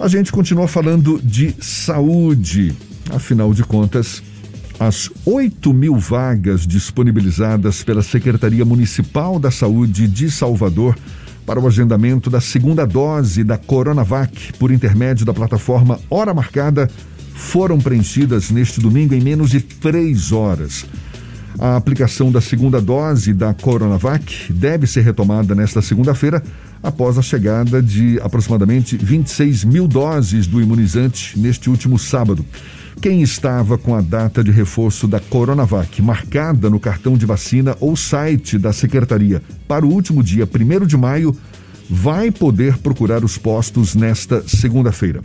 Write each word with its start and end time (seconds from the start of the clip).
A 0.00 0.08
gente 0.08 0.32
continua 0.32 0.66
falando 0.66 1.20
de 1.22 1.54
saúde. 1.60 2.74
Afinal 3.10 3.52
de 3.52 3.62
contas, 3.62 4.22
as 4.78 5.10
8 5.26 5.74
mil 5.74 5.94
vagas 5.96 6.66
disponibilizadas 6.66 7.84
pela 7.84 8.02
Secretaria 8.02 8.64
Municipal 8.64 9.38
da 9.38 9.50
Saúde 9.50 10.08
de 10.08 10.30
Salvador 10.30 10.96
para 11.44 11.60
o 11.60 11.66
agendamento 11.66 12.30
da 12.30 12.40
segunda 12.40 12.86
dose 12.86 13.44
da 13.44 13.58
Coronavac 13.58 14.54
por 14.54 14.72
intermédio 14.72 15.26
da 15.26 15.34
plataforma 15.34 16.00
Hora 16.08 16.32
Marcada 16.32 16.90
foram 17.34 17.78
preenchidas 17.78 18.50
neste 18.50 18.80
domingo 18.80 19.12
em 19.12 19.20
menos 19.20 19.50
de 19.50 19.60
três 19.60 20.32
horas. 20.32 20.86
A 21.58 21.76
aplicação 21.76 22.30
da 22.30 22.40
segunda 22.40 22.80
dose 22.80 23.34
da 23.34 23.52
Coronavac 23.52 24.52
deve 24.52 24.86
ser 24.86 25.02
retomada 25.02 25.54
nesta 25.54 25.82
segunda-feira, 25.82 26.42
após 26.82 27.18
a 27.18 27.22
chegada 27.22 27.82
de 27.82 28.18
aproximadamente 28.22 28.96
26 28.96 29.64
mil 29.64 29.86
doses 29.86 30.46
do 30.46 30.60
imunizante 30.60 31.38
neste 31.38 31.68
último 31.68 31.98
sábado. 31.98 32.44
Quem 33.00 33.22
estava 33.22 33.78
com 33.78 33.94
a 33.94 34.00
data 34.00 34.44
de 34.44 34.50
reforço 34.50 35.08
da 35.08 35.20
Coronavac 35.20 36.00
marcada 36.02 36.68
no 36.68 36.78
cartão 36.78 37.16
de 37.16 37.26
vacina 37.26 37.76
ou 37.80 37.96
site 37.96 38.58
da 38.58 38.72
Secretaria 38.72 39.42
para 39.66 39.86
o 39.86 39.90
último 39.90 40.22
dia 40.22 40.46
1 40.46 40.86
de 40.86 40.96
maio 40.96 41.36
vai 41.88 42.30
poder 42.30 42.78
procurar 42.78 43.24
os 43.24 43.36
postos 43.36 43.94
nesta 43.94 44.42
segunda-feira. 44.46 45.22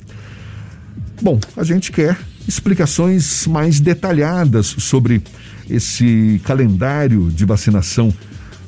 Bom, 1.21 1.39
a 1.55 1.63
gente 1.63 1.91
quer 1.91 2.17
explicações 2.47 3.47
mais 3.47 3.79
detalhadas 3.79 4.67
sobre 4.67 5.21
esse 5.69 6.41
calendário 6.43 7.29
de 7.31 7.45
vacinação 7.45 8.13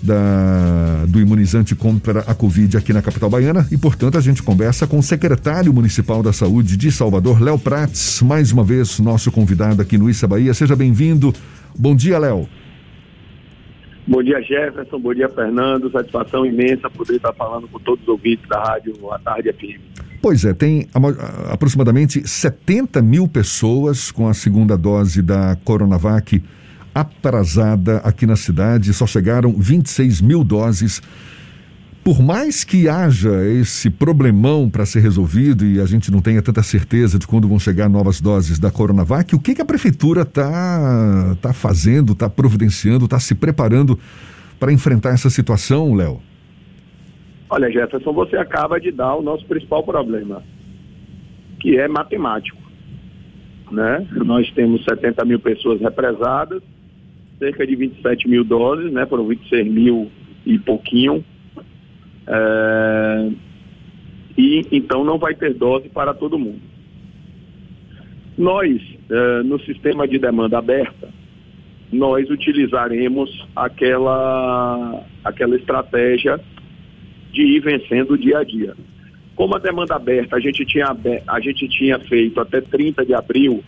da, 0.01 1.05
do 1.07 1.19
imunizante 1.19 1.75
contra 1.75 2.19
a 2.21 2.33
Covid 2.33 2.77
aqui 2.77 2.93
na 2.93 3.01
capital 3.01 3.29
baiana 3.29 3.67
e, 3.71 3.77
portanto, 3.77 4.17
a 4.17 4.21
gente 4.21 4.43
conversa 4.43 4.87
com 4.87 4.99
o 4.99 5.03
secretário 5.03 5.73
municipal 5.73 6.21
da 6.21 6.31
Saúde 6.31 6.77
de 6.77 6.91
Salvador, 6.91 7.41
Léo 7.41 7.57
Prates, 7.57 8.21
mais 8.21 8.51
uma 8.51 8.63
vez 8.63 8.99
nosso 8.99 9.31
convidado 9.31 9.81
aqui 9.81 9.97
no 9.97 10.09
Issa 10.09 10.27
Bahia. 10.27 10.53
Seja 10.53 10.75
bem-vindo. 10.75 11.33
Bom 11.77 11.95
dia, 11.95 12.17
Léo. 12.17 12.47
Bom 14.07 14.23
dia, 14.23 14.41
Jefferson. 14.41 14.99
Bom 14.99 15.13
dia, 15.13 15.27
Fernando. 15.27 15.91
Satisfação 15.91 16.45
imensa 16.45 16.89
poder 16.89 17.17
estar 17.17 17.33
falando 17.33 17.67
com 17.67 17.79
todos 17.79 18.01
os 18.03 18.07
ouvintes 18.07 18.47
da 18.47 18.63
rádio 18.63 18.95
à 19.11 19.19
tarde 19.19 19.51
FM. 19.51 19.96
Pois 20.21 20.43
é, 20.45 20.53
tem 20.53 20.87
aproximadamente 21.49 22.27
70 22.27 23.01
mil 23.01 23.27
pessoas 23.27 24.11
com 24.11 24.27
a 24.27 24.33
segunda 24.33 24.77
dose 24.77 25.21
da 25.21 25.55
Coronavac 25.63 26.41
atrasada 26.93 27.97
aqui 27.97 28.25
na 28.25 28.35
cidade, 28.35 28.91
só 28.93 29.05
chegaram 29.05 29.53
26 29.53 30.19
mil 30.21 30.43
doses. 30.43 31.01
Por 32.03 32.21
mais 32.21 32.63
que 32.63 32.87
haja 32.87 33.45
esse 33.45 33.89
problemão 33.89 34.69
para 34.69 34.85
ser 34.85 35.01
resolvido 35.01 35.65
e 35.65 35.79
a 35.79 35.85
gente 35.85 36.09
não 36.09 36.21
tenha 36.21 36.41
tanta 36.41 36.63
certeza 36.63 37.19
de 37.19 37.27
quando 37.27 37.47
vão 37.47 37.59
chegar 37.59 37.89
novas 37.89 38.19
doses 38.21 38.57
da 38.57 38.71
Coronavac, 38.71 39.35
o 39.35 39.39
que, 39.39 39.53
que 39.53 39.61
a 39.61 39.65
prefeitura 39.65 40.21
está 40.21 41.35
tá 41.41 41.53
fazendo, 41.53 42.13
está 42.13 42.29
providenciando, 42.29 43.05
está 43.05 43.19
se 43.19 43.35
preparando 43.35 43.99
para 44.59 44.71
enfrentar 44.71 45.09
essa 45.09 45.29
situação, 45.29 45.93
Léo? 45.93 46.21
Olha, 47.49 47.71
Jefferson, 47.71 48.11
você 48.11 48.35
acaba 48.35 48.79
de 48.79 48.91
dar 48.91 49.15
o 49.15 49.21
nosso 49.21 49.45
principal 49.45 49.83
problema, 49.83 50.43
que 51.59 51.77
é 51.77 51.87
matemático. 51.87 52.61
Né? 53.71 54.05
Nós 54.25 54.49
temos 54.51 54.83
70 54.83 55.23
mil 55.25 55.39
pessoas 55.39 55.79
represadas, 55.79 56.61
cerca 57.39 57.65
de 57.65 57.75
27 57.75 58.27
mil 58.27 58.43
doses, 58.43 58.91
né? 58.91 59.05
Foram 59.05 59.27
26 59.27 59.67
mil 59.67 60.11
e 60.45 60.57
pouquinho. 60.57 61.23
É, 62.25 63.29
e 64.37 64.61
então 64.71 65.03
não 65.03 65.17
vai 65.17 65.35
ter 65.35 65.53
dose 65.53 65.87
para 65.89 66.13
todo 66.13 66.39
mundo. 66.39 66.61
Nós, 68.37 68.81
é, 69.09 69.43
no 69.43 69.59
sistema 69.61 70.07
de 70.07 70.19
demanda 70.19 70.57
aberta, 70.57 71.09
nós 71.91 72.29
utilizaremos 72.29 73.47
aquela, 73.55 75.03
aquela 75.23 75.55
estratégia 75.55 76.39
de 77.31 77.41
ir 77.41 77.59
vencendo 77.59 78.17
dia 78.17 78.39
a 78.39 78.43
dia. 78.43 78.75
Como 79.35 79.55
a 79.55 79.59
demanda 79.59 79.95
aberta 79.95 80.35
a 80.35 80.39
gente 80.39 80.65
tinha, 80.65 80.95
a 81.27 81.39
gente 81.39 81.67
tinha 81.67 81.99
feito 81.99 82.39
até 82.39 82.59
30 82.59 83.05
de 83.05 83.13
abril, 83.13 83.63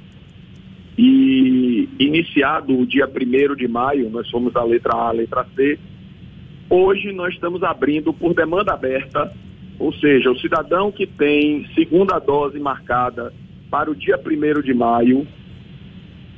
e 1.02 1.88
iniciado 1.98 2.78
o 2.78 2.86
dia 2.86 3.08
1 3.08 3.56
de 3.56 3.70
maio, 3.70 4.10
nós 4.10 4.30
fomos 4.30 4.52
da 4.52 4.62
letra 4.62 4.94
A 4.94 5.08
à 5.08 5.12
letra 5.12 5.46
C. 5.56 5.80
Hoje 6.70 7.14
nós 7.14 7.34
estamos 7.34 7.64
abrindo 7.64 8.12
por 8.12 8.34
demanda 8.34 8.74
aberta, 8.74 9.32
ou 9.80 9.94
seja, 9.94 10.30
o 10.30 10.38
cidadão 10.38 10.92
que 10.92 11.08
tem 11.08 11.66
segunda 11.74 12.20
dose 12.20 12.60
marcada 12.60 13.32
para 13.72 13.90
o 13.90 13.96
dia 13.96 14.20
1 14.20 14.62
de 14.62 14.74
maio, 14.74 15.26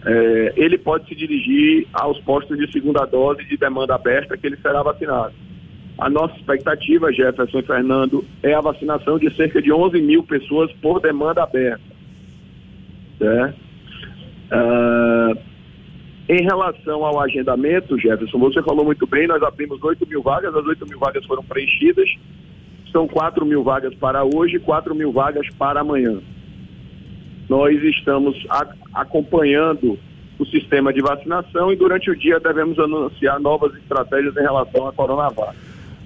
é, 0.05 0.53
ele 0.55 0.77
pode 0.77 1.07
se 1.07 1.15
dirigir 1.15 1.87
aos 1.91 2.19
postos 2.19 2.55
de 2.55 2.71
segunda 2.71 3.03
dose 3.03 3.43
de 3.45 3.57
demanda 3.57 3.95
aberta 3.95 4.37
que 4.37 4.45
ele 4.45 4.57
será 4.57 4.83
vacinado. 4.83 5.33
A 6.01 6.09
nossa 6.09 6.35
expectativa, 6.35 7.13
Jefferson 7.13 7.59
e 7.59 7.61
Fernando, 7.61 8.25
é 8.41 8.55
a 8.55 8.59
vacinação 8.59 9.19
de 9.19 9.29
cerca 9.35 9.61
de 9.61 9.71
11 9.71 10.01
mil 10.01 10.23
pessoas 10.23 10.71
por 10.81 10.99
demanda 10.99 11.43
aberta. 11.43 11.79
Certo? 13.19 13.55
Uh, 14.51 15.37
em 16.27 16.41
relação 16.41 17.05
ao 17.05 17.19
agendamento, 17.21 17.99
Jefferson, 17.99 18.39
você 18.39 18.63
falou 18.63 18.83
muito 18.83 19.05
bem, 19.05 19.27
nós 19.27 19.43
abrimos 19.43 19.79
8 19.83 20.07
mil 20.07 20.23
vagas, 20.23 20.55
as 20.55 20.65
8 20.65 20.87
mil 20.87 20.97
vagas 20.97 21.23
foram 21.23 21.43
preenchidas, 21.43 22.09
são 22.91 23.07
4 23.07 23.45
mil 23.45 23.61
vagas 23.61 23.93
para 23.93 24.23
hoje 24.23 24.55
e 24.55 24.59
4 24.59 24.95
mil 24.95 25.11
vagas 25.11 25.47
para 25.51 25.81
amanhã. 25.81 26.19
Nós 27.47 27.79
estamos 27.83 28.43
acompanhando 28.91 29.99
o 30.39 30.45
sistema 30.47 30.91
de 30.91 30.99
vacinação 30.99 31.71
e 31.71 31.75
durante 31.75 32.09
o 32.09 32.15
dia 32.15 32.39
devemos 32.39 32.79
anunciar 32.79 33.39
novas 33.39 33.75
estratégias 33.75 34.35
em 34.35 34.41
relação 34.41 34.87
à 34.87 34.91
Coronavac. 34.91 35.55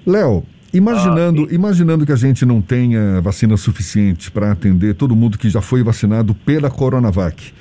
Léo, 0.06 0.44
Imaginando, 0.74 1.48
ah, 1.50 1.54
imaginando 1.54 2.04
que 2.04 2.12
a 2.12 2.16
gente 2.16 2.44
não 2.44 2.60
tenha 2.60 3.20
vacina 3.22 3.56
suficiente 3.56 4.30
para 4.30 4.52
atender 4.52 4.94
todo 4.94 5.16
mundo 5.16 5.38
que 5.38 5.48
já 5.48 5.62
foi 5.62 5.82
vacinado 5.82 6.34
pela 6.34 6.68
Coronavac, 6.68 7.52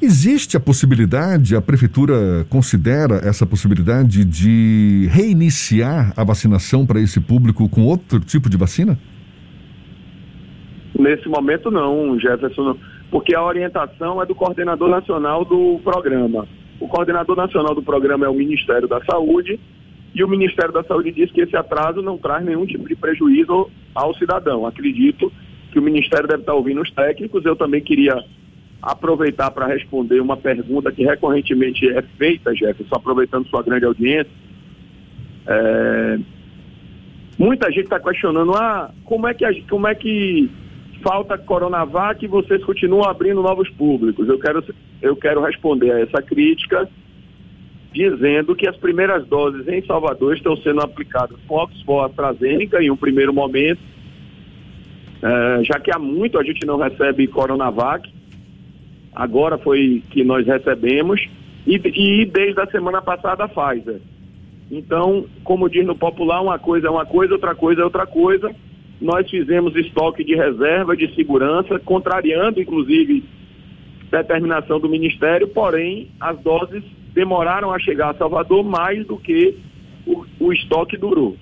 Existe 0.00 0.58
a 0.58 0.60
possibilidade, 0.60 1.56
a 1.56 1.62
prefeitura 1.62 2.44
considera 2.50 3.14
essa 3.26 3.46
possibilidade 3.46 4.26
de 4.26 5.08
reiniciar 5.10 6.12
a 6.14 6.22
vacinação 6.22 6.84
para 6.84 7.00
esse 7.00 7.18
público 7.18 7.66
com 7.66 7.86
outro 7.86 8.20
tipo 8.20 8.50
de 8.50 8.58
vacina? 8.58 8.98
Nesse 10.98 11.26
momento 11.30 11.70
não, 11.70 12.18
Jefferson, 12.20 12.76
porque 13.10 13.34
a 13.34 13.42
orientação 13.42 14.20
é 14.20 14.26
do 14.26 14.34
coordenador 14.34 14.90
nacional 14.90 15.46
do 15.46 15.80
programa. 15.82 16.46
O 16.78 16.86
coordenador 16.86 17.34
nacional 17.34 17.74
do 17.74 17.82
programa 17.82 18.26
é 18.26 18.28
o 18.28 18.34
Ministério 18.34 18.86
da 18.86 19.02
Saúde 19.06 19.58
e 20.16 20.24
o 20.24 20.28
Ministério 20.28 20.72
da 20.72 20.82
Saúde 20.82 21.12
diz 21.12 21.30
que 21.30 21.42
esse 21.42 21.54
atraso 21.54 22.00
não 22.00 22.16
traz 22.16 22.42
nenhum 22.42 22.64
tipo 22.64 22.88
de 22.88 22.96
prejuízo 22.96 23.70
ao 23.94 24.14
cidadão. 24.14 24.66
Acredito 24.66 25.30
que 25.70 25.78
o 25.78 25.82
Ministério 25.82 26.26
deve 26.26 26.40
estar 26.40 26.54
ouvindo 26.54 26.80
os 26.80 26.90
técnicos. 26.90 27.44
Eu 27.44 27.54
também 27.54 27.82
queria 27.82 28.24
aproveitar 28.80 29.50
para 29.50 29.66
responder 29.66 30.18
uma 30.22 30.38
pergunta 30.38 30.90
que 30.90 31.04
recorrentemente 31.04 31.86
é 31.90 32.00
feita, 32.00 32.54
Jefferson, 32.54 32.96
aproveitando 32.96 33.46
sua 33.48 33.62
grande 33.62 33.84
audiência. 33.84 34.32
É, 35.46 36.18
muita 37.38 37.70
gente 37.70 37.84
está 37.84 38.00
questionando, 38.00 38.54
ah, 38.54 38.90
como 39.04 39.28
é 39.28 39.34
que 39.34 39.44
como 39.68 39.86
é 39.86 39.94
que 39.94 40.50
falta 41.02 41.36
Coronavac 41.36 42.24
e 42.24 42.28
vocês 42.28 42.64
continuam 42.64 43.04
abrindo 43.04 43.42
novos 43.42 43.68
públicos? 43.68 44.26
Eu 44.26 44.38
quero, 44.38 44.64
eu 45.02 45.14
quero 45.14 45.42
responder 45.42 45.90
a 45.90 46.00
essa 46.00 46.22
crítica 46.22 46.88
dizendo 47.96 48.54
que 48.54 48.68
as 48.68 48.76
primeiras 48.76 49.26
doses 49.26 49.66
em 49.66 49.82
Salvador 49.86 50.36
estão 50.36 50.54
sendo 50.58 50.82
aplicadas 50.82 51.38
com 51.48 51.56
Oxford 51.56 52.10
AstraZeneca 52.10 52.82
em 52.82 52.90
um 52.90 52.96
primeiro 52.96 53.32
momento, 53.32 53.80
é, 55.22 55.64
já 55.64 55.80
que 55.80 55.90
há 55.90 55.98
muito 55.98 56.38
a 56.38 56.44
gente 56.44 56.66
não 56.66 56.76
recebe 56.76 57.26
Coronavac, 57.26 58.12
agora 59.14 59.56
foi 59.56 60.02
que 60.10 60.22
nós 60.22 60.46
recebemos, 60.46 61.26
e, 61.66 61.76
e 61.76 62.26
desde 62.26 62.60
a 62.60 62.66
semana 62.66 63.00
passada 63.00 63.44
a 63.44 63.48
Pfizer. 63.48 64.00
Então, 64.70 65.24
como 65.42 65.70
diz 65.70 65.86
no 65.86 65.96
popular, 65.96 66.42
uma 66.42 66.58
coisa 66.58 66.88
é 66.88 66.90
uma 66.90 67.06
coisa, 67.06 67.32
outra 67.32 67.54
coisa 67.54 67.80
é 67.80 67.84
outra 67.84 68.06
coisa. 68.06 68.54
Nós 69.00 69.28
fizemos 69.30 69.74
estoque 69.74 70.22
de 70.22 70.34
reserva, 70.34 70.96
de 70.96 71.14
segurança, 71.14 71.78
contrariando 71.78 72.60
inclusive 72.60 73.24
determinação 74.10 74.78
do 74.78 74.88
Ministério, 74.88 75.48
porém 75.48 76.08
as 76.20 76.38
doses 76.40 76.84
demoraram 77.16 77.72
a 77.72 77.78
chegar 77.78 78.10
a 78.10 78.14
Salvador 78.14 78.62
mais 78.62 79.04
do 79.06 79.16
que 79.16 79.56
o, 80.06 80.24
o 80.38 80.52
estoque 80.52 80.98
durou. 80.98 81.34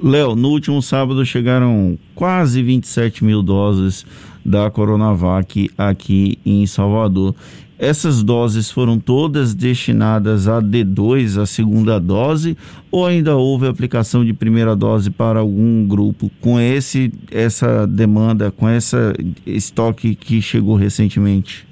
Léo, 0.00 0.36
no 0.36 0.50
último 0.50 0.82
sábado 0.82 1.24
chegaram 1.24 1.98
quase 2.14 2.62
27 2.62 3.24
mil 3.24 3.42
doses 3.42 4.04
da 4.44 4.70
Coronavac 4.70 5.70
aqui 5.78 6.38
em 6.44 6.66
Salvador. 6.66 7.34
Essas 7.78 8.22
doses 8.22 8.70
foram 8.70 8.98
todas 8.98 9.54
destinadas 9.54 10.46
a 10.46 10.60
D2, 10.60 11.40
a 11.40 11.46
segunda 11.46 11.98
dose, 11.98 12.56
ou 12.90 13.06
ainda 13.06 13.36
houve 13.36 13.66
aplicação 13.66 14.24
de 14.24 14.32
primeira 14.32 14.76
dose 14.76 15.10
para 15.10 15.40
algum 15.40 15.86
grupo 15.86 16.30
com 16.40 16.60
esse 16.60 17.12
essa 17.30 17.86
demanda, 17.86 18.50
com 18.50 18.68
essa 18.68 19.14
estoque 19.46 20.14
que 20.14 20.40
chegou 20.42 20.74
recentemente? 20.74 21.66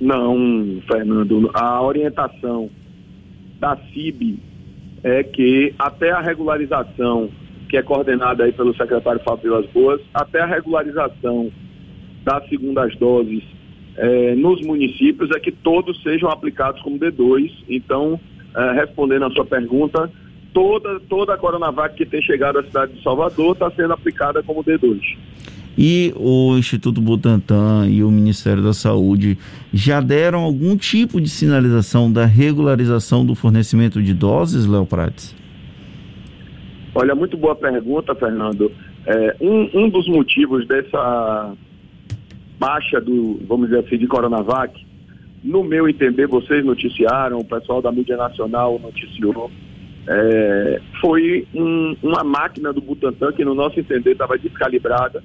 Não, 0.00 0.82
Fernando. 0.86 1.50
A 1.54 1.82
orientação 1.82 2.70
da 3.58 3.76
CIB 3.76 4.38
é 5.02 5.22
que 5.22 5.74
até 5.78 6.10
a 6.10 6.20
regularização, 6.20 7.30
que 7.68 7.76
é 7.76 7.82
coordenada 7.82 8.44
aí 8.44 8.52
pelo 8.52 8.76
secretário 8.76 9.20
Fábio 9.22 9.42
Vilas 9.44 9.66
Boas, 9.72 10.00
até 10.12 10.40
a 10.40 10.46
regularização 10.46 11.50
das 12.24 12.48
segundas 12.48 12.94
doses 12.96 13.42
é, 13.96 14.34
nos 14.34 14.60
municípios 14.60 15.30
é 15.30 15.40
que 15.40 15.50
todos 15.50 16.02
sejam 16.02 16.28
aplicados 16.28 16.82
como 16.82 16.98
D2. 16.98 17.50
Então, 17.68 18.20
é, 18.54 18.72
respondendo 18.72 19.24
a 19.24 19.30
sua 19.30 19.44
pergunta, 19.44 20.10
toda, 20.52 21.00
toda 21.00 21.34
a 21.34 21.38
Coronavac 21.38 21.96
que 21.96 22.04
tem 22.04 22.20
chegado 22.20 22.58
à 22.58 22.62
cidade 22.62 22.92
de 22.92 23.02
Salvador 23.02 23.52
está 23.52 23.70
sendo 23.70 23.94
aplicada 23.94 24.42
como 24.42 24.62
D2. 24.62 25.16
E 25.78 26.12
o 26.16 26.56
Instituto 26.56 27.00
Butantan 27.00 27.86
e 27.88 28.02
o 28.02 28.10
Ministério 28.10 28.62
da 28.62 28.72
Saúde 28.72 29.36
já 29.74 30.00
deram 30.00 30.40
algum 30.40 30.74
tipo 30.76 31.20
de 31.20 31.28
sinalização 31.28 32.10
da 32.10 32.24
regularização 32.24 33.26
do 33.26 33.34
fornecimento 33.34 34.02
de 34.02 34.14
doses, 34.14 34.66
Léo 34.66 34.86
Prates? 34.86 35.36
Olha, 36.94 37.14
muito 37.14 37.36
boa 37.36 37.54
pergunta, 37.54 38.14
Fernando. 38.14 38.72
É, 39.04 39.36
um, 39.38 39.68
um 39.74 39.90
dos 39.90 40.08
motivos 40.08 40.66
dessa 40.66 41.52
baixa 42.58 42.98
do, 42.98 43.38
vamos 43.46 43.68
dizer 43.68 43.84
assim, 43.84 43.98
de 43.98 44.06
Coronavac, 44.06 44.84
no 45.44 45.62
meu 45.62 45.86
entender, 45.86 46.26
vocês 46.26 46.64
noticiaram, 46.64 47.38
o 47.38 47.44
pessoal 47.44 47.82
da 47.82 47.92
mídia 47.92 48.16
nacional 48.16 48.80
noticiou, 48.82 49.50
é, 50.08 50.80
foi 51.00 51.46
um, 51.54 51.94
uma 52.02 52.24
máquina 52.24 52.72
do 52.72 52.80
Butantan 52.80 53.30
que, 53.32 53.44
no 53.44 53.54
nosso 53.54 53.78
entender, 53.78 54.12
estava 54.12 54.38
descalibrada 54.38 55.22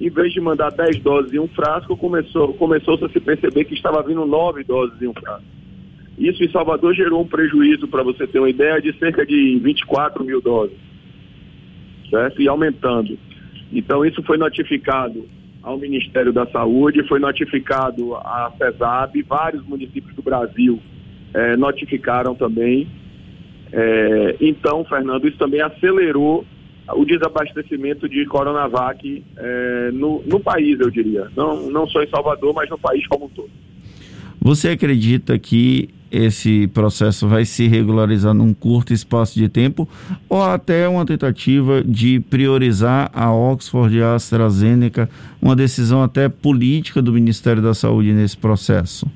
em 0.00 0.08
vez 0.08 0.32
de 0.32 0.40
mandar 0.40 0.70
10 0.70 1.00
doses 1.00 1.32
em 1.32 1.38
um 1.38 1.48
frasco, 1.48 1.94
começou, 1.94 2.54
começou 2.54 2.94
a 2.94 3.08
se 3.10 3.20
perceber 3.20 3.64
que 3.66 3.74
estava 3.74 4.02
vindo 4.02 4.24
9 4.24 4.64
doses 4.64 5.00
em 5.02 5.08
um 5.08 5.12
frasco. 5.12 5.44
Isso 6.16 6.42
em 6.42 6.50
Salvador 6.50 6.94
gerou 6.94 7.20
um 7.22 7.26
prejuízo, 7.26 7.86
para 7.86 8.02
você 8.02 8.26
ter 8.26 8.38
uma 8.38 8.48
ideia, 8.48 8.80
de 8.80 8.96
cerca 8.98 9.26
de 9.26 9.58
24 9.58 10.24
mil 10.24 10.40
doses. 10.40 10.76
Certo? 12.08 12.40
E 12.40 12.48
aumentando. 12.48 13.18
Então, 13.72 14.04
isso 14.04 14.22
foi 14.22 14.38
notificado 14.38 15.28
ao 15.62 15.78
Ministério 15.78 16.32
da 16.32 16.46
Saúde, 16.46 17.06
foi 17.06 17.18
notificado 17.18 18.14
à 18.16 18.52
CESAB, 18.56 19.22
vários 19.22 19.62
municípios 19.66 20.14
do 20.14 20.22
Brasil 20.22 20.80
eh, 21.34 21.56
notificaram 21.56 22.34
também. 22.34 22.88
Eh, 23.70 24.36
então, 24.40 24.84
Fernando, 24.84 25.28
isso 25.28 25.36
também 25.36 25.60
acelerou 25.60 26.44
o 26.94 27.04
desabastecimento 27.04 28.08
de 28.08 28.24
Coronavac 28.26 29.24
é, 29.36 29.90
no, 29.92 30.22
no 30.26 30.40
país, 30.40 30.78
eu 30.80 30.90
diria. 30.90 31.28
Não, 31.36 31.70
não 31.70 31.86
só 31.86 32.02
em 32.02 32.08
Salvador, 32.08 32.54
mas 32.54 32.68
no 32.68 32.78
país 32.78 33.06
como 33.06 33.26
um 33.26 33.28
todo. 33.28 33.50
Você 34.40 34.70
acredita 34.70 35.38
que 35.38 35.90
esse 36.10 36.66
processo 36.68 37.28
vai 37.28 37.44
se 37.44 37.68
regularizar 37.68 38.34
num 38.34 38.52
curto 38.52 38.92
espaço 38.92 39.38
de 39.38 39.48
tempo 39.48 39.88
ou 40.28 40.42
até 40.42 40.88
uma 40.88 41.06
tentativa 41.06 41.84
de 41.84 42.18
priorizar 42.20 43.10
a 43.14 43.32
Oxford 43.32 43.96
e 43.96 44.02
a 44.02 44.14
AstraZeneca, 44.14 45.08
uma 45.40 45.54
decisão 45.54 46.02
até 46.02 46.28
política 46.28 47.00
do 47.00 47.12
Ministério 47.12 47.62
da 47.62 47.74
Saúde 47.74 48.12
nesse 48.12 48.36
processo? 48.36 49.06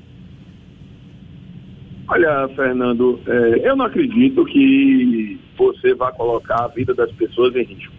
Olha, 2.07 2.47
Fernando, 2.55 3.19
é, 3.25 3.67
eu 3.67 3.75
não 3.75 3.85
acredito 3.85 4.45
que 4.45 5.39
você 5.57 5.93
vá 5.95 6.11
colocar 6.11 6.65
a 6.65 6.67
vida 6.67 6.93
das 6.93 7.11
pessoas 7.13 7.55
em 7.55 7.63
risco. 7.63 7.93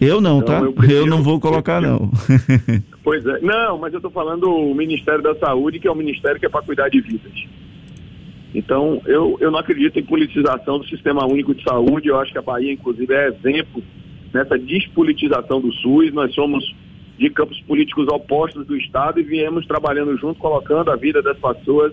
Eu 0.00 0.20
não, 0.20 0.38
então, 0.38 0.60
tá? 0.60 0.66
Eu, 0.66 0.72
prefiro, 0.72 0.98
eu, 1.00 1.06
não 1.06 1.22
vou 1.22 1.40
colocar, 1.40 1.80
não. 1.80 2.10
pois 3.02 3.24
é. 3.24 3.40
Não, 3.40 3.78
mas 3.78 3.92
eu 3.92 3.98
estou 3.98 4.10
falando 4.10 4.50
o 4.50 4.74
Ministério 4.74 5.22
da 5.22 5.34
Saúde, 5.36 5.78
que 5.78 5.86
é 5.86 5.92
um 5.92 5.96
ministério 5.96 6.38
que 6.40 6.46
é 6.46 6.48
para 6.48 6.62
cuidar 6.62 6.88
de 6.88 7.00
vidas. 7.00 7.32
Então, 8.54 9.00
eu, 9.06 9.38
eu 9.40 9.50
não 9.50 9.58
acredito 9.58 9.98
em 9.98 10.04
politização 10.04 10.78
do 10.78 10.86
Sistema 10.86 11.24
Único 11.24 11.54
de 11.54 11.62
Saúde. 11.62 12.08
Eu 12.08 12.18
acho 12.20 12.32
que 12.32 12.38
a 12.38 12.42
Bahia, 12.42 12.72
inclusive, 12.72 13.14
é 13.14 13.28
exemplo 13.28 13.82
nessa 14.34 14.58
despolitização 14.58 15.60
do 15.60 15.72
SUS. 15.72 16.12
Nós 16.12 16.34
somos 16.34 16.64
de 17.16 17.30
campos 17.30 17.60
políticos 17.60 18.08
opostos 18.08 18.66
do 18.66 18.76
Estado 18.76 19.20
e 19.20 19.22
viemos 19.22 19.66
trabalhando 19.66 20.16
junto, 20.18 20.38
colocando 20.38 20.90
a 20.90 20.96
vida 20.96 21.22
das 21.22 21.38
pessoas 21.38 21.92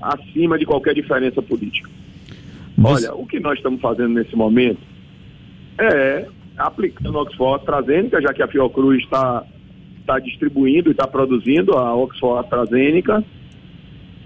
acima 0.00 0.58
de 0.58 0.66
qualquer 0.66 0.94
diferença 0.94 1.40
política. 1.42 1.90
Mas... 2.76 3.04
Olha, 3.04 3.14
o 3.14 3.26
que 3.26 3.40
nós 3.40 3.56
estamos 3.56 3.80
fazendo 3.80 4.10
nesse 4.10 4.36
momento 4.36 4.80
é 5.78 6.26
aplicando 6.56 7.18
Oxford 7.18 7.60
AstraZeneca, 7.60 8.20
já 8.20 8.32
que 8.32 8.42
a 8.42 8.48
Fiocruz 8.48 9.02
está 9.02 9.44
tá 10.06 10.18
distribuindo 10.18 10.88
e 10.88 10.92
está 10.92 11.06
produzindo 11.06 11.72
a 11.76 11.94
Oxford 11.94 12.44
AstraZeneca. 12.44 13.24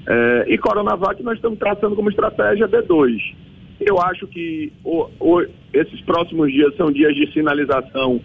É, 0.07 0.45
e 0.49 0.59
Coronavac 0.59 1.23
nós 1.23 1.37
estamos 1.37 1.59
traçando 1.59 1.97
como 1.97 2.11
estratégia 2.11 2.69
D2. 2.69 3.35
Eu 3.81 4.01
acho 4.01 4.27
que 4.27 4.73
o, 4.85 5.09
o, 5.19 5.47
esses 5.73 6.01
próximos 6.03 6.53
dias 6.53 6.75
são 6.77 6.93
dias 6.93 7.15
de 7.15 7.33
sinalização 7.33 8.21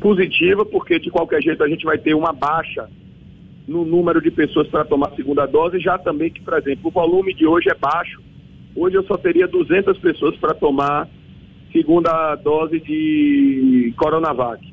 positiva, 0.00 0.64
porque 0.64 0.98
de 0.98 1.10
qualquer 1.10 1.42
jeito 1.42 1.62
a 1.62 1.68
gente 1.68 1.84
vai 1.84 1.98
ter 1.98 2.14
uma 2.14 2.32
baixa 2.32 2.88
no 3.68 3.84
número 3.84 4.20
de 4.22 4.30
pessoas 4.30 4.66
para 4.68 4.84
tomar 4.84 5.08
a 5.08 5.14
segunda 5.14 5.44
dose, 5.44 5.78
já 5.78 5.98
também 5.98 6.30
que, 6.30 6.40
por 6.40 6.54
exemplo, 6.54 6.88
o 6.88 6.90
volume 6.90 7.34
de 7.34 7.46
hoje 7.46 7.68
é 7.70 7.74
baixo. 7.74 8.20
Hoje 8.74 8.96
eu 8.96 9.04
só 9.04 9.18
teria 9.18 9.46
200 9.46 9.98
pessoas 9.98 10.34
para 10.36 10.54
tomar 10.54 11.06
segunda 11.70 12.34
dose 12.36 12.80
de 12.80 13.92
Coronavac. 13.96 14.66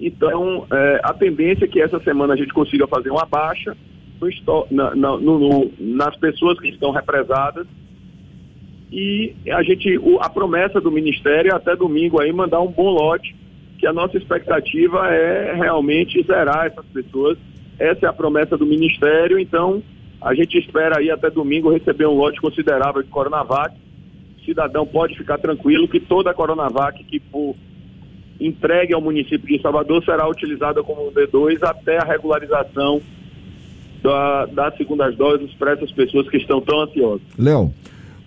Então, 0.00 0.66
é, 0.72 1.00
a 1.04 1.12
tendência 1.12 1.66
é 1.66 1.68
que 1.68 1.82
essa 1.82 2.00
semana 2.00 2.32
a 2.32 2.36
gente 2.36 2.52
consiga 2.54 2.86
fazer 2.86 3.10
uma 3.10 3.26
baixa 3.26 3.76
no, 4.70 5.18
no, 5.18 5.70
nas 5.78 6.16
pessoas 6.16 6.58
que 6.58 6.68
estão 6.68 6.90
represadas 6.90 7.66
e 8.90 9.34
a 9.50 9.62
gente, 9.62 10.00
a 10.20 10.30
promessa 10.30 10.80
do 10.80 10.90
Ministério 10.90 11.52
é 11.52 11.54
até 11.54 11.76
domingo 11.76 12.20
aí 12.20 12.32
mandar 12.32 12.60
um 12.60 12.72
bom 12.72 12.90
lote, 12.90 13.36
que 13.78 13.86
a 13.86 13.92
nossa 13.92 14.16
expectativa 14.16 15.08
é 15.08 15.52
realmente 15.54 16.22
zerar 16.22 16.66
essas 16.66 16.86
pessoas 16.86 17.36
essa 17.78 18.06
é 18.06 18.08
a 18.08 18.12
promessa 18.12 18.56
do 18.56 18.66
Ministério, 18.66 19.38
então 19.38 19.82
a 20.20 20.34
gente 20.34 20.58
espera 20.58 20.98
aí 20.98 21.10
até 21.10 21.30
domingo 21.30 21.70
receber 21.70 22.06
um 22.06 22.14
lote 22.14 22.40
considerável 22.40 23.02
de 23.02 23.08
Coronavac. 23.08 23.74
O 24.40 24.44
cidadão 24.44 24.86
pode 24.86 25.16
ficar 25.16 25.38
tranquilo 25.38 25.86
que 25.86 26.00
toda 26.00 26.30
a 26.30 26.34
Coronavac 26.34 27.02
que 27.04 27.20
for 27.30 27.54
entregue 28.40 28.94
ao 28.94 29.00
município 29.00 29.46
de 29.46 29.60
Salvador 29.60 30.04
será 30.04 30.28
utilizada 30.28 30.82
como 30.82 31.12
D2 31.12 31.62
até 31.62 31.98
a 31.98 32.04
regularização 32.04 33.00
da, 34.02 34.46
das 34.46 34.76
segundas 34.76 35.16
doses 35.16 35.52
para 35.54 35.72
essas 35.72 35.90
pessoas 35.92 36.28
que 36.28 36.36
estão 36.36 36.60
tão 36.60 36.80
ansiosas. 36.82 37.26
Léo, 37.36 37.72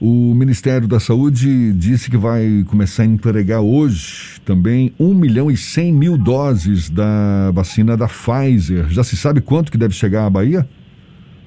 o 0.02 0.34
Ministério 0.34 0.88
da 0.88 1.00
Saúde 1.00 1.72
disse 1.74 2.10
que 2.10 2.18
vai 2.18 2.66
começar 2.68 3.04
a 3.04 3.06
entregar 3.06 3.62
hoje 3.62 4.42
também 4.44 4.92
1 5.00 5.14
milhão 5.14 5.52
e 5.52 5.56
100 5.56 5.94
mil 5.94 6.18
doses 6.18 6.90
da 6.90 7.52
vacina 7.52 7.96
da 7.96 8.08
Pfizer. 8.08 8.90
Já 8.90 9.04
se 9.04 9.16
sabe 9.16 9.42
quanto 9.42 9.72
que 9.72 9.78
deve 9.78 9.94
chegar 9.94 10.26
à 10.26 10.30
Bahia? 10.30 10.68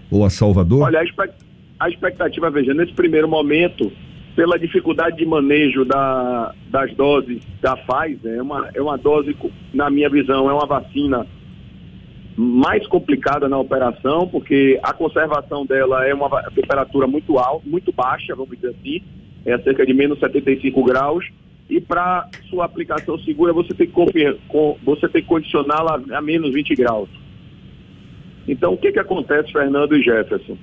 Ou 0.09 0.25
a 0.25 0.31
Salvador? 0.31 0.83
Olha, 0.83 1.03
a 1.81 1.89
expectativa, 1.89 2.49
veja, 2.49 2.73
nesse 2.73 2.93
primeiro 2.93 3.27
momento, 3.27 3.91
pela 4.37 4.57
dificuldade 4.57 5.17
de 5.17 5.27
manejo 5.27 5.85
da, 5.85 6.55
das 6.71 6.95
doses 6.95 7.43
da 7.61 7.77
Pfizer, 7.77 8.37
é 8.37 8.43
uma, 8.43 8.71
é 8.73 8.81
uma 8.81 8.97
dose, 8.97 9.37
na 9.73 9.91
minha 9.91 10.09
visão, 10.09 10.49
é 10.49 10.53
uma 10.53 10.67
vacina 10.67 11.27
mais 12.37 12.87
complicada 12.87 13.49
na 13.49 13.59
operação, 13.59 14.27
porque 14.27 14.79
a 14.83 14.93
conservação 14.93 15.65
dela 15.65 16.07
é 16.07 16.13
uma 16.13 16.29
temperatura 16.51 17.07
muito 17.07 17.39
alta, 17.39 17.69
muito 17.69 17.93
baixa, 17.93 18.35
vamos 18.35 18.57
dizer 18.57 18.75
assim, 18.79 19.03
é 19.45 19.57
cerca 19.59 19.87
de 19.87 19.95
menos 19.95 20.19
75 20.19 20.83
graus, 20.85 21.25
e 21.69 21.81
para 21.81 22.29
sua 22.51 22.65
aplicação 22.65 23.19
segura 23.21 23.53
você 23.53 23.73
tem 23.73 23.87
que, 23.87 24.39
você 24.85 25.09
tem 25.09 25.23
que 25.23 25.29
condicioná-la 25.29 26.01
a 26.13 26.21
menos 26.21 26.53
20 26.53 26.75
graus. 26.75 27.09
Então, 28.47 28.75
o 28.75 28.77
que, 28.77 28.93
que 28.93 28.99
acontece, 28.99 29.51
Fernando 29.51 29.97
e 29.97 30.03
Jefferson? 30.03 30.59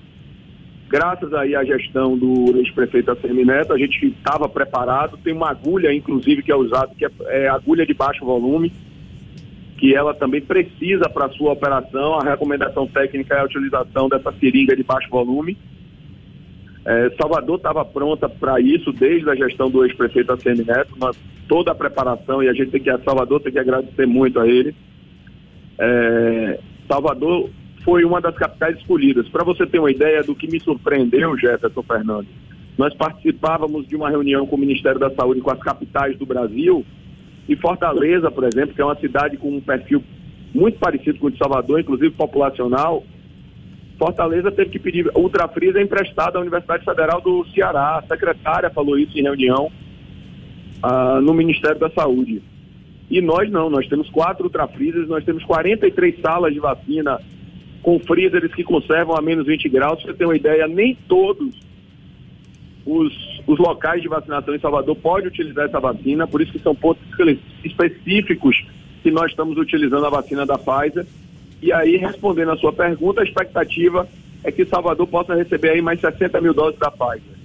Graças 0.88 1.34
aí 1.34 1.56
à 1.56 1.64
gestão 1.64 2.18
do 2.18 2.58
ex-prefeito 2.58 3.12
Assemi 3.12 3.46
Neto, 3.46 3.74
a 3.74 3.78
gente 3.78 4.08
estava 4.08 4.48
preparado, 4.50 5.18
tem 5.24 5.34
uma 5.34 5.50
agulha, 5.50 5.94
inclusive, 5.94 6.44
que 6.44 6.52
é 6.52 6.56
usada, 6.56 6.92
que 6.96 7.06
é, 7.06 7.10
é 7.30 7.48
agulha 7.48 7.86
de 7.86 7.94
baixo 7.94 8.26
volume, 8.26 8.72
que 9.82 9.96
ela 9.96 10.14
também 10.14 10.40
precisa 10.40 11.10
para 11.10 11.28
sua 11.30 11.54
operação. 11.54 12.14
A 12.14 12.24
recomendação 12.24 12.86
técnica 12.86 13.34
é 13.34 13.40
a 13.40 13.46
utilização 13.46 14.08
dessa 14.08 14.32
seringa 14.34 14.76
de 14.76 14.84
baixo 14.84 15.10
volume. 15.10 15.58
É, 16.86 17.10
Salvador 17.20 17.58
estava 17.58 17.84
pronta 17.84 18.30
para 18.30 18.62
isso 18.62 18.94
desde 18.94 19.28
a 19.28 19.36
gestão 19.36 19.72
do 19.72 19.84
ex-prefeito 19.84 20.32
Assemi 20.32 20.64
Neto, 20.64 20.94
mas 21.00 21.18
toda 21.48 21.72
a 21.72 21.76
preparação, 21.76 22.44
e 22.44 22.48
a 22.48 22.54
gente 22.54 22.70
tem 22.70 22.82
que, 22.82 22.92
a 22.92 23.00
Salvador 23.00 23.42
tem 23.42 23.52
que 23.52 23.58
agradecer 23.58 24.06
muito 24.06 24.40
a 24.40 24.48
ele. 24.48 24.76
É, 25.80 26.60
Salvador 26.88 27.50
foi 27.84 28.06
uma 28.06 28.22
das 28.22 28.36
capitais 28.36 28.78
escolhidas. 28.78 29.28
Para 29.30 29.44
você 29.44 29.66
ter 29.66 29.80
uma 29.80 29.90
ideia 29.90 30.22
do 30.22 30.36
que 30.36 30.48
me 30.48 30.60
surpreendeu, 30.60 31.36
Jefferson 31.36 31.82
Fernandes, 31.82 32.32
nós 32.78 32.94
participávamos 32.94 33.88
de 33.88 33.96
uma 33.96 34.12
reunião 34.12 34.46
com 34.46 34.56
o 34.56 34.60
Ministério 34.60 35.00
da 35.00 35.10
Saúde 35.10 35.42
com 35.42 35.50
as 35.50 35.60
capitais 35.60 36.16
do 36.20 36.26
Brasil 36.28 36.86
e 37.52 37.56
Fortaleza, 37.58 38.32
por 38.32 38.44
exemplo, 38.46 38.74
que 38.74 38.82
é 38.82 38.86
uma 38.86 38.96
cidade 38.96 39.38
com 39.38 39.50
um 39.50 39.62
perfil 39.62 40.04
muito 40.54 40.80
parecido 40.80 41.20
com 41.20 41.28
o 41.28 41.32
de 41.32 41.38
Salvador, 41.38 41.80
inclusive 41.80 42.12
populacional, 42.12 43.04
Fortaleza 44.02 44.52
teve 44.52 44.72
que 44.72 44.80
pedir 44.80 45.12
ultrafreezer 45.16 45.80
emprestado 45.82 46.38
à 46.38 46.42
Universidade 46.42 46.84
Federal 46.84 47.22
do 47.22 47.46
Ceará. 47.54 48.00
A 48.00 48.02
secretária 48.02 48.70
falou 48.72 48.98
isso 48.98 49.16
em 49.16 49.22
reunião 49.22 49.72
ah, 50.82 51.20
no 51.22 51.34
Ministério 51.34 51.78
da 51.78 51.90
Saúde. 51.92 52.42
E 53.12 53.22
nós 53.22 53.52
não, 53.52 53.70
nós 53.70 53.88
temos 53.88 54.10
quatro 54.10 54.46
ultrafreezers, 54.46 55.08
nós 55.08 55.24
temos 55.24 55.44
43 55.44 56.20
salas 56.20 56.52
de 56.52 56.60
vacina 56.60 57.20
com 57.84 58.00
freezers 58.00 58.52
que 58.56 58.64
conservam 58.64 59.16
a 59.16 59.22
menos 59.22 59.46
20 59.46 59.70
graus. 59.70 60.02
Pra 60.02 60.14
você 60.14 60.18
ter 60.18 60.26
uma 60.26 60.36
ideia, 60.36 60.68
nem 60.68 60.98
todos 61.08 61.54
os, 62.86 63.14
os 63.48 63.60
locais 63.60 64.02
de 64.02 64.08
vacinação 64.08 64.56
em 64.56 64.60
Salvador 64.60 64.96
podem 64.96 65.28
utilizar 65.28 65.66
essa 65.66 65.80
vacina, 65.80 66.28
por 66.28 66.42
isso 66.42 66.52
que 66.52 66.60
são 66.60 66.76
pontos 66.76 67.04
específicos 67.64 68.66
que 69.02 69.12
nós 69.12 69.32
estamos 69.32 69.58
utilizando 69.58 70.06
a 70.06 70.10
vacina 70.10 70.46
da 70.46 70.58
Pfizer. 70.58 71.06
E 71.62 71.72
aí, 71.72 71.98
respondendo 71.98 72.52
a 72.52 72.58
sua 72.58 72.74
pergunta, 72.74 73.22
a 73.22 73.24
expectativa 73.24 74.08
é 74.44 74.52
que 74.52 74.66
Salvador 74.66 75.08
possa 75.08 75.36
receber 75.36 75.70
aí 75.70 75.82
mais 75.82 76.00
60 76.00 76.42
mil 76.42 76.54
doses 76.54 76.80
da 76.80 76.92
Pfizer. 76.92 77.42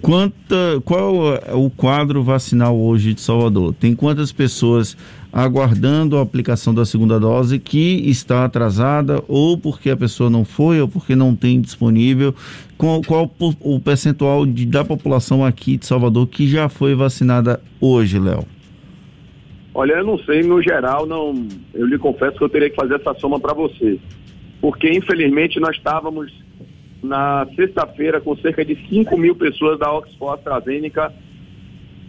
Quanta, 0.00 0.80
qual 0.84 1.36
é 1.36 1.54
o 1.54 1.70
quadro 1.70 2.22
vacinal 2.22 2.76
hoje 2.76 3.14
de 3.14 3.20
Salvador? 3.20 3.72
Tem 3.74 3.94
quantas 3.94 4.32
pessoas 4.32 4.96
aguardando 5.32 6.18
a 6.18 6.22
aplicação 6.22 6.74
da 6.74 6.84
segunda 6.84 7.18
dose 7.18 7.58
que 7.58 8.08
está 8.10 8.44
atrasada 8.44 9.22
ou 9.26 9.56
porque 9.56 9.88
a 9.88 9.96
pessoa 9.96 10.28
não 10.28 10.44
foi 10.44 10.80
ou 10.80 10.86
porque 10.86 11.16
não 11.16 11.34
tem 11.34 11.60
disponível? 11.60 12.34
Qual, 12.76 13.00
qual 13.02 13.30
o 13.60 13.80
percentual 13.80 14.44
de, 14.44 14.66
da 14.66 14.84
população 14.84 15.44
aqui 15.44 15.78
de 15.78 15.86
Salvador 15.86 16.26
que 16.26 16.46
já 16.46 16.68
foi 16.68 16.94
vacinada 16.94 17.60
hoje, 17.80 18.18
Léo? 18.18 18.44
Olha, 19.74 19.94
eu 19.94 20.04
não 20.04 20.18
sei, 20.18 20.42
no 20.42 20.60
geral, 20.60 21.06
não. 21.06 21.46
Eu 21.72 21.86
lhe 21.86 21.96
confesso 21.96 22.36
que 22.36 22.44
eu 22.44 22.48
teria 22.48 22.68
que 22.68 22.76
fazer 22.76 22.96
essa 22.96 23.14
soma 23.14 23.40
para 23.40 23.54
você. 23.54 23.98
Porque, 24.60 24.90
infelizmente, 24.90 25.58
nós 25.58 25.76
estávamos 25.76 26.30
na 27.02 27.46
sexta-feira 27.56 28.20
com 28.20 28.36
cerca 28.36 28.64
de 28.64 28.76
5 28.88 29.16
mil 29.16 29.34
pessoas 29.34 29.78
da 29.78 29.90
Oxford 29.90 30.38
AstraZeneca 30.38 31.12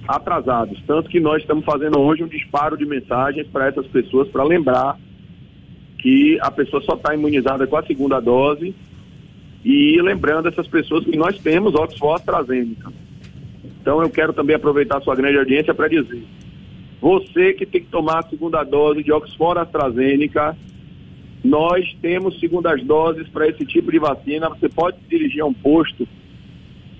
atrasados. 0.08 0.82
Tanto 0.86 1.10
que 1.10 1.20
nós 1.20 1.42
estamos 1.42 1.66
fazendo 1.66 2.00
hoje 2.00 2.24
um 2.24 2.28
disparo 2.28 2.78
de 2.78 2.86
mensagens 2.86 3.48
para 3.48 3.68
essas 3.68 3.88
pessoas 3.88 4.28
para 4.30 4.44
lembrar 4.44 4.98
que 6.00 6.38
a 6.42 6.52
pessoa 6.52 6.82
só 6.84 6.96
está 6.96 7.14
imunizada 7.14 7.66
com 7.66 7.78
a 7.78 7.84
segunda 7.84 8.20
dose 8.20 8.76
e 9.64 10.02
lembrando 10.02 10.50
essas 10.50 10.68
pessoas 10.68 11.06
que 11.06 11.16
nós 11.16 11.38
temos 11.40 11.74
Oxford 11.74 12.16
AstraZeneca. 12.16 12.92
Então 13.82 14.02
eu 14.02 14.10
quero 14.10 14.34
também 14.34 14.56
aproveitar 14.56 14.98
a 14.98 15.02
sua 15.02 15.16
grande 15.16 15.38
audiência 15.38 15.74
para 15.74 15.88
dizer 15.88 16.24
você 17.04 17.52
que 17.52 17.66
tem 17.66 17.82
que 17.82 17.90
tomar 17.90 18.20
a 18.20 18.30
segunda 18.30 18.64
dose 18.64 19.04
de 19.04 19.12
Oxford 19.12 19.60
AstraZeneca, 19.60 20.56
nós 21.44 21.86
temos 22.02 22.40
segundas 22.40 22.82
doses 22.82 23.28
para 23.28 23.46
esse 23.46 23.66
tipo 23.66 23.92
de 23.92 24.00
vacina. 24.00 24.48
Você 24.48 24.70
pode 24.70 24.96
se 25.00 25.10
dirigir 25.10 25.42
a 25.42 25.46
um 25.46 25.54
posto 25.54 26.08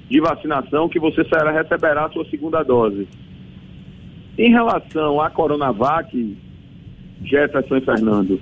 de 0.10 0.20
vacinação 0.20 0.90
que 0.90 1.00
você 1.00 1.24
será, 1.26 1.52
receberá 1.52 2.06
a 2.06 2.10
sua 2.10 2.26
segunda 2.26 2.64
dose. 2.64 3.08
Em 4.38 4.52
relação 4.52 5.22
à 5.22 5.30
Coronavac, 5.30 6.38
Jefferson 7.24 7.78
e 7.78 7.82
Fernando, 7.82 8.42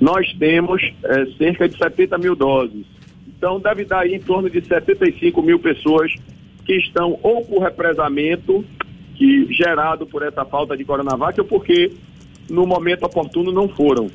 nós 0.00 0.32
temos 0.34 0.82
é, 1.04 1.26
cerca 1.36 1.68
de 1.68 1.76
70 1.76 2.18
mil 2.18 2.34
doses. 2.34 2.86
Então 3.26 3.60
deve 3.60 3.84
dar 3.84 4.00
aí 4.00 4.14
em 4.14 4.20
torno 4.20 4.48
de 4.48 4.64
75 4.64 5.42
mil 5.42 5.58
pessoas 5.58 6.14
que 6.64 6.74
estão 6.76 7.18
ou 7.22 7.44
por 7.44 7.62
represamento 7.62 8.64
que 9.14 9.52
gerado 9.52 10.06
por 10.06 10.22
essa 10.22 10.44
falta 10.44 10.76
de 10.76 10.84
Coronavac 10.84 11.38
ou 11.40 11.46
porque 11.46 11.92
no 12.48 12.66
momento 12.66 13.04
oportuno 13.04 13.52
não 13.52 13.68
foram. 13.68 14.08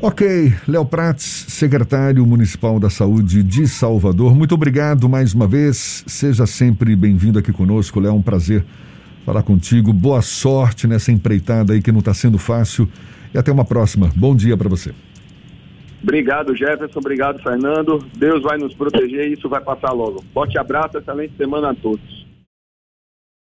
Ok, 0.00 0.52
Léo 0.68 0.84
Prates, 0.84 1.24
secretário 1.48 2.24
municipal 2.24 2.78
da 2.78 2.88
Saúde 2.88 3.42
de 3.42 3.66
Salvador, 3.66 4.32
muito 4.32 4.54
obrigado 4.54 5.08
mais 5.08 5.34
uma 5.34 5.44
vez. 5.44 6.04
Seja 6.06 6.46
sempre 6.46 6.94
bem-vindo 6.94 7.36
aqui 7.36 7.52
conosco, 7.52 7.98
Léo. 7.98 8.10
É 8.10 8.14
um 8.14 8.22
prazer 8.22 8.64
falar 9.26 9.42
contigo. 9.42 9.92
Boa 9.92 10.22
sorte 10.22 10.86
nessa 10.86 11.10
empreitada 11.10 11.72
aí 11.72 11.82
que 11.82 11.90
não 11.90 11.98
está 11.98 12.14
sendo 12.14 12.38
fácil. 12.38 12.88
E 13.34 13.38
até 13.38 13.50
uma 13.50 13.64
próxima. 13.64 14.08
Bom 14.14 14.36
dia 14.36 14.56
para 14.56 14.68
você. 14.68 14.94
Obrigado, 16.00 16.54
Jefferson. 16.54 17.00
Obrigado, 17.00 17.42
Fernando. 17.42 17.98
Deus 18.16 18.40
vai 18.44 18.56
nos 18.56 18.72
proteger 18.74 19.28
e 19.28 19.32
isso 19.32 19.48
vai 19.48 19.60
passar 19.60 19.90
logo. 19.90 20.22
Forte 20.32 20.56
abraço, 20.56 20.96
excelente 20.96 21.32
semana 21.36 21.70
a 21.70 21.74
todos. 21.74 22.17